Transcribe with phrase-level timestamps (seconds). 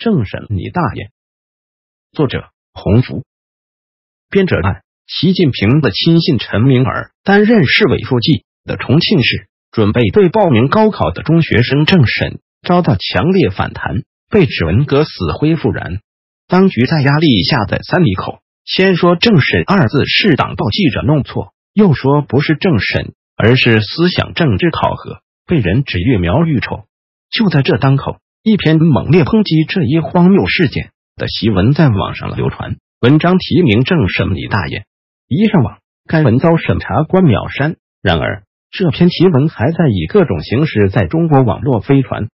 [0.00, 1.10] 政审你大爷！
[2.12, 3.22] 作者：洪福，
[4.30, 16.00] 编者按习近平的亲信陈明尔担任市委书记的重庆市准备对报名高考的中学生政审遭到强烈反弹，被指文革死灰复燃。
[16.48, 26.86] 当局在压力下，在三里口先说“政审”二字是党报记者弄错，又说不是政审，而是思想政治考核，被人指越描越丑。
[27.28, 32.78] 就在这当口，一篇猛烈抨击这一荒谬事件的檄文在网上流传。
[32.98, 34.86] 文章题名“正审你大爷”。
[35.28, 37.76] 一上网，该文遭审查官秒删。
[38.00, 42.28] 然而，这篇檄文还在以各种形式在中国网络飞传。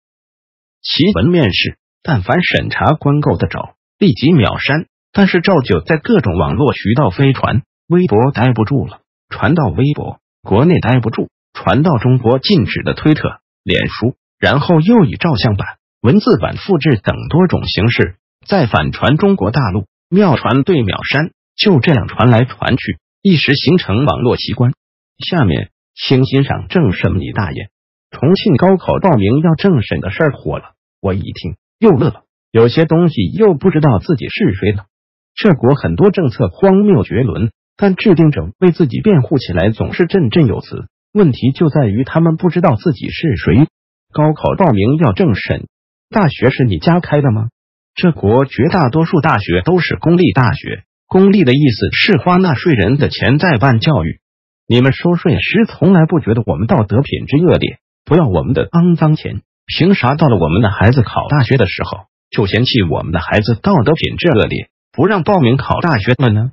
[0.84, 4.86] 檄文面试，但凡审查官够得着，立即秒删。
[5.12, 14.16] 但是照旧在各种网络渠道飞传，微博待不住了，传到微博；国内待不住，传到中国禁止的推特、脸书。
[14.38, 15.66] 然后又以照相版、
[16.06, 24.74] 文字版复制等多种形式再反传中国大陆，妙传对秒删，就这样传来传去，一时形成网络奇观。
[25.18, 27.70] 下面请欣赏政审你大爷！
[28.12, 34.86] 重庆高考报名要政审的事儿火了，我一听又乐了，有些东西又不知道自己是谁了。
[35.34, 40.86] 这国很多政策荒谬绝伦，但制定者为自己辩护起来总是振振有词。
[41.14, 43.66] 问题就在于他们不知道自己是谁。
[44.14, 45.66] 高考报名要政审，
[46.10, 47.50] 大学是你家开的吗？
[47.96, 54.20] 这国绝大多数大学都是公立大学，公立的意思是花纳税人的钱在办教育。
[54.68, 66.52] 你们收税时从来不觉得我们道德品质恶劣，不要我们的肮脏钱，凭啥到了我们的孩子考大学的时候就嫌弃我们的孩子道德品质恶劣，不让报名考大学了呢？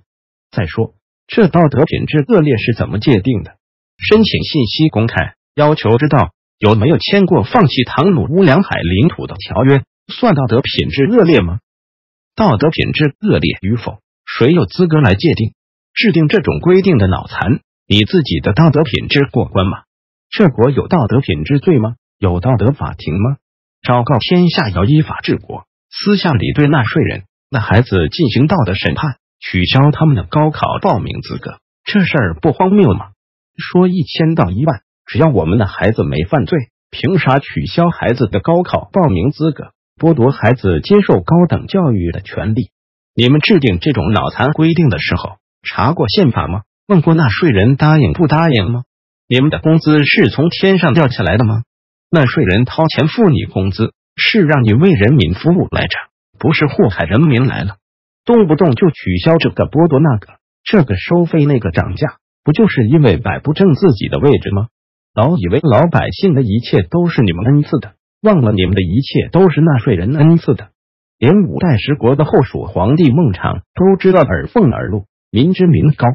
[0.51, 0.95] 再说，
[1.27, 3.53] 这道德品质恶劣是怎么界定的？
[3.99, 6.33] 申请信息公开，要求知道。
[6.63, 9.83] 有没有签过放弃唐努乌梁海领土的条约？
[10.07, 11.59] 算道德品质恶劣吗？
[12.37, 15.55] 道德品质恶劣与否，谁有资格来界定？
[15.93, 17.59] 制定这种规定的脑残，
[17.89, 19.79] 你自己的道德品质过关吗？
[20.31, 21.97] 这国有道德品质罪吗？
[22.17, 23.39] 有道德法庭吗？
[23.83, 33.11] 昭告天下要依法治国，私下里对纳税人、那孩子进行道德审判，取消他们的高考报名资格，这事儿不荒谬吗？
[33.57, 34.83] 说一千道一万。
[35.13, 36.59] 只要我们的孩子没犯罪，
[36.91, 42.71] 凭啥取消孩子的高考报名资格，剥夺孩子接受高等教育的权利？
[43.15, 45.37] 你们制定这种脑残规定的时候，
[45.69, 46.63] 查过宪法吗？
[46.89, 48.85] 问过纳税人答应不答应吗？
[49.29, 51.61] 你们的工资是从天上掉下来的吗？
[52.11, 55.99] 纳税人掏钱付你工资，是让你为人民服务来着，
[56.39, 57.77] 不是祸害人民来了。
[58.25, 64.69] 动不动就取消这个剥夺那个，这个收费那个涨价，不就是因为摆不正自己的位置吗？
[65.15, 70.71] 老以为老百姓的一切都是你们恩赐的，忘了你们的一切都是纳税人恩赐的。
[71.19, 76.07] 连五代十国的后蜀皇帝孟昶都知道耳奉耳禄，民脂民膏，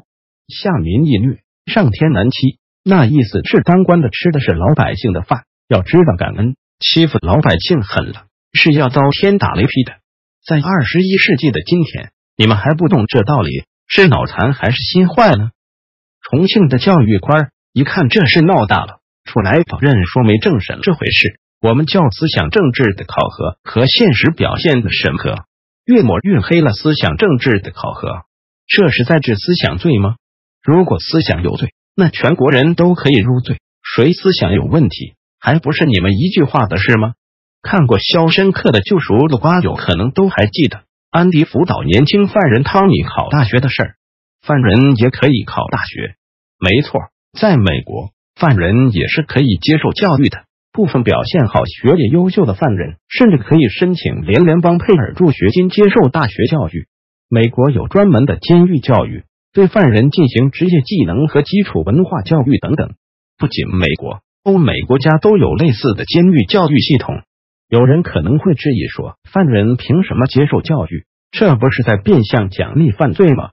[0.47, 1.37] 下民易虐，
[1.67, 2.57] 上天难欺。
[2.83, 6.55] 那意思是当官的吃的是老百姓的饭，要知道感恩。
[6.79, 9.93] 欺负老百姓狠了，是要遭天打雷劈的。
[10.43, 15.51] 在二十一世纪的今天，你们还不懂这道理，是脑残还是心坏了？
[16.21, 17.51] 重庆的教育官。
[17.77, 21.39] 一看这事闹大了，出来否认说没政审这回事。
[21.61, 25.45] 我们叫思想政治的考核和现实表现的审核，
[25.85, 28.23] 越抹越黑了思想政治的考核，
[28.65, 30.15] 这是在治思想罪吗？
[30.63, 33.59] 如果思想有罪，那全国人都可以入罪。
[33.83, 37.13] 谁思想有问题，还不是你们一句话的事吗？
[37.61, 43.95] 看过《肖申克的救赎》的瓜友可能都还记得，安迪辅导年轻犯人汤米考大学的事儿。
[44.41, 46.15] 犯人也可以考大学，
[46.57, 46.99] 没错。
[47.39, 50.45] 在美国，犯人也是可以接受教育的。
[50.73, 56.87] 部分表现好、学业优秀的犯人，甚至可以申请连联邦佩尔助学金接受大学教育。
[57.29, 62.95] 美国有专门的监狱教育，对犯人进行职业技能和基础文化教育等等。
[63.37, 67.21] 不仅美国，欧美国家都有类似的监狱教育系统。
[67.69, 71.05] 有人可能会质疑说，犯人凭什么接受教育？
[71.29, 73.49] 这不是在变相奖励犯罪吗？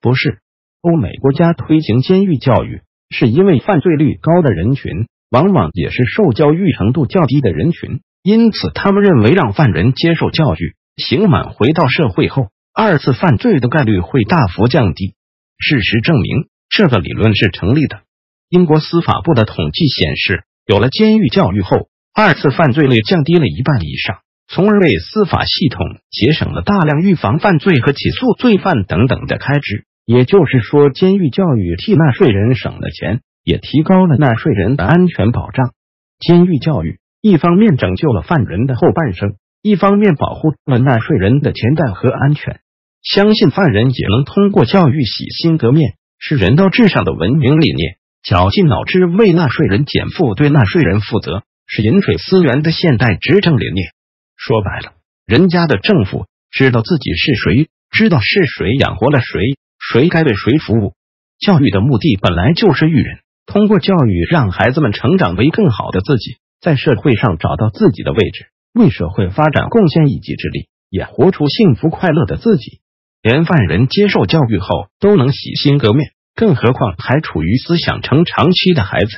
[0.00, 0.38] 不是，
[0.80, 2.82] 欧美国家推行监狱教育。
[3.10, 15.14] 是因为犯罪率高的人群，往往也是受教育程度较低的人群，因此他们认为让犯人接受教育，刑满回到社会后，二次犯罪的概率会大幅降低。
[15.58, 18.00] 事实证明，这个理论是成立的。
[18.48, 29.87] 英国司法部的统计显示，有了监狱教育后，二次犯罪率降低了一半以上，从而为司法系统节省了大量预防犯罪和起诉罪犯等等的开支。
[30.08, 35.72] 也就是说，监狱教育替纳税人省了钱，也提高了纳税人的安全保障。
[36.18, 42.60] 监狱教育一方面拯救了犯人的后半生，一方面保护了纳税人的钱袋和安全，
[43.02, 47.98] 相信犯人也能通过教育洗心革面，是人道至上的文明理念。
[48.22, 53.90] 绞尽脑汁为纳税人减负，对纳税人负责，是饮水思源的现代执政理念。
[54.36, 54.94] 说白了，
[55.26, 59.42] 人家的政府知道自己是谁，知道是谁养活了谁，
[59.90, 60.92] 谁该为谁服务。
[61.38, 72.80] 教育的目的本来就是育人，通过教育让孩子们成长为更好的自己，在社会上找到自己的位置，为社会发展贡献一己之力，也活出幸福快乐的自己。
[73.22, 76.10] 连犯人接受教育后都能洗心革面。
[76.34, 79.10] 更何况还处于思想成长期的孩子，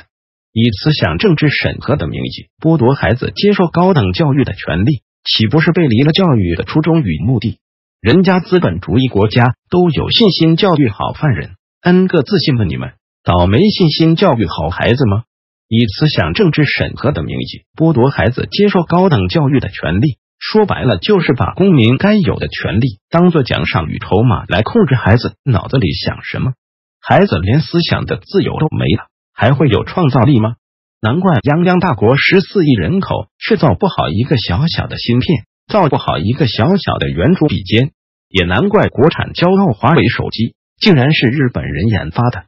[0.53, 7.59] 以思想政治审核的名义剥夺孩子接受高等教育的权利，岂不是背离了教育的初衷与目的？
[8.01, 11.51] 人家资本主义国家都有信心教育好犯人
[11.81, 12.93] ，n 个自信的你们，
[13.23, 15.21] 倒没信心教育好孩子吗？
[15.67, 17.45] 以思想政治审核的名义
[17.77, 26.53] 剥夺孩子接受高等教育的权利，说白了就是把公民该有的权利当做奖赏与筹码来控制孩子脑子里想什么。
[26.99, 30.55] 孩子连思想的自由都没了，还会有创造力吗？
[31.01, 37.93] 难怪泱泱大国十四亿人口制造不好一个小小的芯片，造不好一个小小的圆珠笔尖，
[38.27, 42.43] 也难怪国产骄傲华为手机竟然是日本人研发的。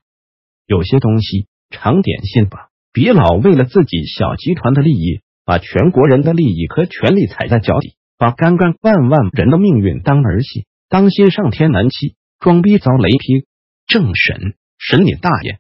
[0.68, 13.48] 有些东西长点心吧，别老为了自己小集团的利益，把全国人的利益和权利踩在脚底，把干干万万人的命运当儿戏，当心上天难欺，装逼遭雷劈。
[13.86, 15.60] 政审审你大爷！